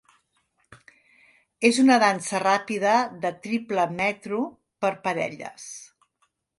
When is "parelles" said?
5.09-5.73